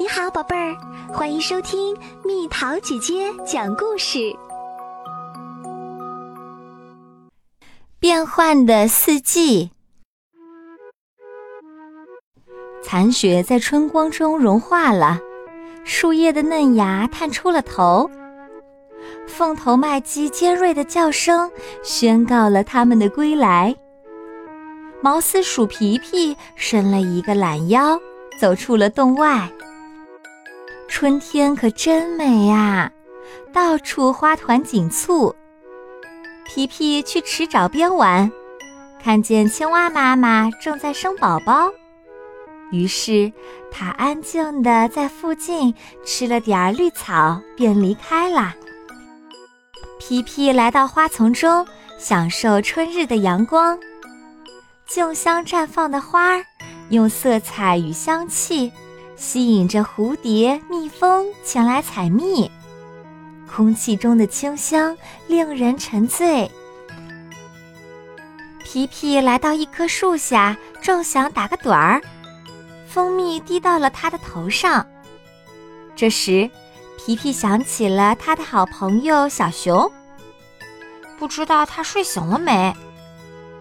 [0.00, 0.76] 你好，宝贝儿，
[1.12, 4.32] 欢迎收听蜜桃姐姐讲故事。
[7.98, 9.72] 变幻的四季，
[12.80, 15.18] 残雪在春光中融化了，
[15.82, 18.08] 树叶的嫩芽探出了头，
[19.26, 21.50] 凤头麦鸡尖锐的叫声
[21.82, 23.74] 宣告了它们的归来。
[25.02, 28.00] 毛丝鼠皮皮伸了一个懒腰，
[28.38, 29.50] 走出了洞外。
[31.00, 32.90] 春天可真美呀，
[33.52, 35.32] 到处花团锦簇。
[36.44, 38.28] 皮皮去池沼边玩，
[39.00, 41.70] 看见青蛙妈妈正在生宝宝，
[42.72, 43.32] 于是
[43.70, 45.72] 他安静地在附近
[46.04, 48.52] 吃了点绿草，便离开了。
[50.00, 51.64] 皮皮来到花丛中，
[51.96, 53.78] 享受春日的阳光。
[54.84, 56.44] 竞相绽放的花儿，
[56.88, 58.72] 用色彩与香气。
[59.18, 62.48] 吸引着蝴蝶、蜜蜂前来采蜜，
[63.52, 66.48] 空气中的清香令人沉醉。
[68.62, 72.00] 皮皮来到一棵树下，正想打个盹儿，
[72.86, 74.86] 蜂蜜滴到了他的头上。
[75.96, 76.48] 这时，
[76.96, 79.90] 皮皮想起了他的好朋友小熊，
[81.18, 82.72] 不知道他睡醒了没？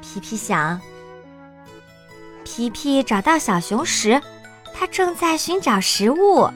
[0.00, 0.80] 皮皮想。
[2.42, 4.18] 皮皮找到小熊时。
[4.82, 6.50] 他正在寻找食物，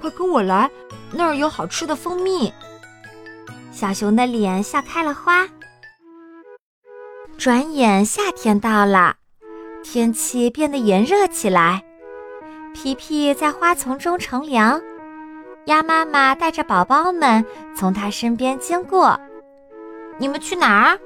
[0.00, 0.70] 快跟我来，
[1.10, 2.54] 那儿有好吃的蜂蜜。
[3.72, 5.48] 小熊的脸笑开了花。
[7.36, 9.16] 转眼夏天到了，
[9.82, 11.82] 天气变得炎热起来。
[12.72, 14.80] 皮皮在花丛中乘凉，
[15.64, 19.18] 鸭妈妈带着宝宝们从它身边经过。
[20.16, 21.00] 你们去哪儿？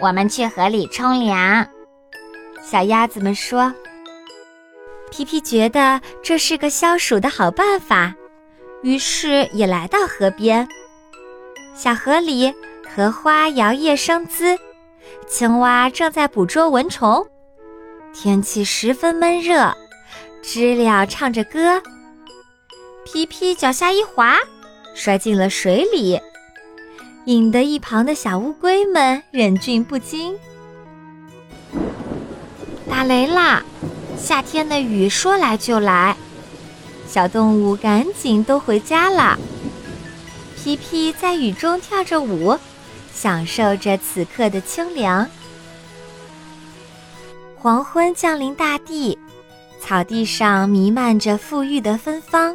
[0.00, 1.68] 我们去河里冲凉。
[2.62, 3.70] 小鸭子们说。
[5.18, 8.14] 皮皮觉得这是个消暑的好办法，
[8.84, 10.68] 于是也来到河边。
[11.74, 12.54] 小河里，
[12.88, 14.56] 荷花摇曳生姿，
[15.26, 17.26] 青蛙正在捕捉蚊虫。
[18.14, 19.76] 天气十分闷热，
[20.40, 21.82] 知了唱着歌。
[23.04, 24.36] 皮皮脚下一滑，
[24.94, 26.20] 摔进了水里，
[27.24, 30.38] 引得一旁的小乌龟们忍俊不禁。
[32.88, 33.64] 打雷啦！
[34.18, 36.16] 夏天的雨说来就来，
[37.06, 39.38] 小动物赶紧都回家了。
[40.56, 42.58] 皮皮在雨中跳着舞，
[43.12, 45.26] 享受着此刻的清凉。
[47.56, 49.18] 黄昏降临大地，
[49.80, 52.54] 草地上弥漫着馥郁的芬芳。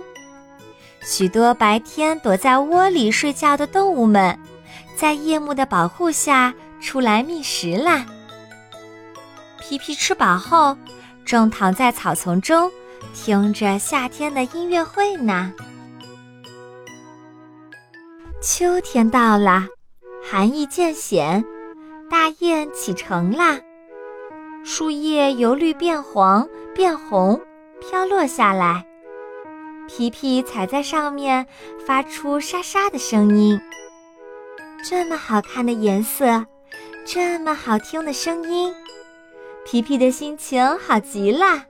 [1.01, 4.38] 许多白天躲在窝里睡觉的动物们，
[4.95, 8.06] 在夜幕的保护下出来觅食啦。
[9.59, 10.78] 皮皮吃饱后。
[11.26, 12.72] 正躺在草丛中，
[13.14, 15.54] 听着夏天的音乐会呢。
[18.42, 19.68] 秋天到了，
[20.24, 21.44] 寒意渐显，
[22.10, 23.60] 大雁启程啦。
[24.66, 27.40] 树叶由绿变黄变红，
[27.82, 28.86] 飘落下来。
[29.88, 31.46] 皮皮踩在上面，
[31.86, 33.60] 发出沙沙的声音。
[34.84, 36.46] 这么好看的颜色，
[37.06, 38.74] 这么好听的声音。
[39.66, 41.66] 皮皮的心情好极了。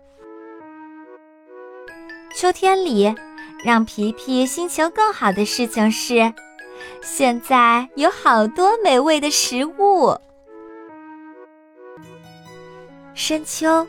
[2.36, 3.14] 秋天里，
[3.64, 6.34] 让皮皮心情更好的事情是，
[7.02, 10.18] 现在有好多美味的食物。
[13.14, 13.88] 深秋，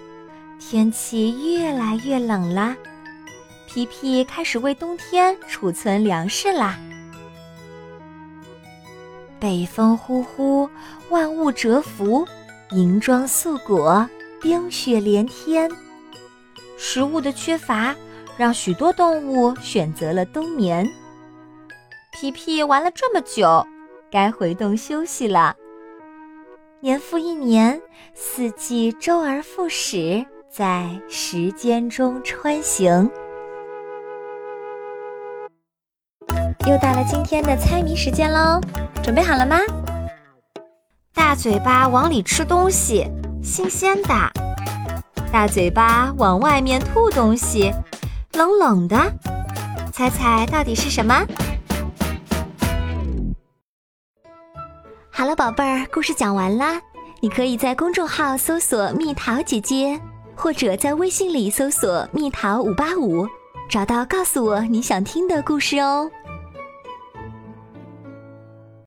[0.60, 2.76] 天气越来越冷了，
[3.66, 6.78] 皮皮开始为冬天储存粮食啦。
[9.41, 10.69] 北风呼呼，
[11.09, 12.26] 万物蛰伏。
[12.71, 14.09] 银装素裹，
[14.41, 15.71] 冰雪连天，
[16.77, 17.95] 食物的缺乏
[18.37, 20.89] 让许多动物选择了冬眠。
[22.13, 23.65] 皮皮玩了这么久，
[24.11, 25.55] 该回洞休息了。
[26.81, 27.81] 年复一年，
[28.15, 33.10] 四季周而复始，在时间中穿行。
[36.67, 38.60] 又到了今天的猜谜时间喽，
[39.03, 39.59] 准备好了吗？
[41.34, 43.10] 大嘴巴往里吃东西，
[43.42, 44.15] 新鲜的；
[45.33, 47.72] 大嘴巴往外面吐东西，
[48.34, 48.97] 冷冷的。
[49.92, 51.27] 猜猜到底是什么？
[55.10, 56.81] 好了，宝贝儿，故事讲完啦。
[57.19, 60.01] 你可以在公众号搜索“蜜桃姐姐”，
[60.39, 63.27] 或者在微信里搜索“蜜桃五八五”，
[63.69, 66.09] 找到告诉我你想听的故事哦。